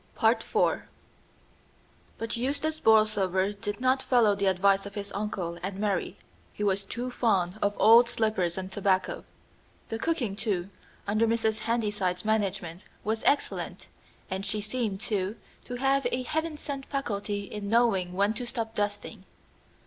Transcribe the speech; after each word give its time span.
IV 0.19 0.55
But 2.17 2.35
Eustace 2.35 2.79
Borlsover 2.79 3.53
did 3.53 3.79
not 3.79 4.01
follow 4.01 4.33
the 4.33 4.47
advice 4.47 4.87
of 4.87 4.95
his 4.95 5.11
uncle 5.13 5.59
and 5.61 5.77
marry. 5.77 6.17
He 6.53 6.63
was 6.63 6.81
too 6.81 7.11
fond 7.11 7.59
of 7.61 7.75
old 7.77 8.09
slippers 8.09 8.57
and 8.57 8.71
tobacco. 8.71 9.25
The 9.89 9.99
cooking, 9.99 10.35
too, 10.35 10.71
under 11.05 11.27
Mrs. 11.27 11.59
Handyside's 11.59 12.25
management 12.25 12.83
was 13.03 13.21
excellent, 13.27 13.89
and 14.27 14.43
she 14.43 14.59
seemed, 14.59 14.99
too, 15.01 15.35
to 15.65 15.75
have 15.75 16.07
a 16.11 16.23
heaven 16.23 16.57
sent 16.57 16.87
faculty 16.87 17.43
in 17.43 17.69
knowing 17.69 18.13
when 18.13 18.33
to 18.33 18.47
stop 18.47 18.73
dusting. 18.73 19.25